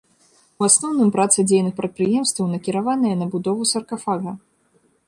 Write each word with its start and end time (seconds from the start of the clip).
У 0.61 0.63
асноўным 0.67 1.11
праца 1.17 1.45
дзейных 1.51 1.75
прадпрыемстваў 1.81 2.45
накіраваная 2.55 3.13
на 3.21 3.25
будову 3.37 3.73
саркафага. 3.75 4.37